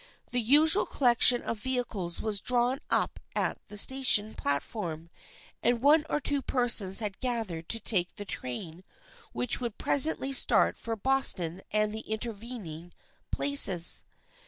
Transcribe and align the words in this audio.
The 0.31 0.39
usual 0.41 0.87
collection 0.87 1.43
of 1.43 1.59
vehicles 1.59 2.21
was 2.21 2.41
drawn 2.41 2.79
up 2.89 3.19
at 3.35 3.59
the 3.67 3.77
station 3.77 4.33
platform, 4.33 5.11
and 5.61 5.79
one 5.79 6.07
or 6.09 6.19
two 6.19 6.41
persons 6.41 7.01
had 7.01 7.19
gathered 7.19 7.69
to 7.69 7.79
take 7.79 8.15
the 8.15 8.25
train 8.25 8.83
which 9.31 9.59
would 9.61 9.77
presently 9.77 10.33
start 10.33 10.75
for 10.75 10.95
Bos 10.95 11.35
ton 11.35 11.61
and 11.69 11.93
the 11.93 11.99
intervening 12.09 12.93
places. 13.29 14.03